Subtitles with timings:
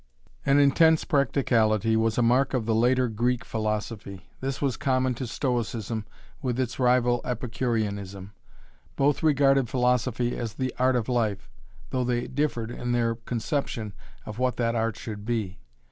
[0.47, 4.25] An intense practicality was a mark of the later Greek philosophy.
[4.39, 6.07] This was common to Stoicism
[6.41, 8.33] with its rival Epicureanism.
[8.95, 11.51] Both regarded philosophy as 'the art of life,'
[11.91, 13.93] though they differed in their conception
[14.25, 15.59] of what that art should be.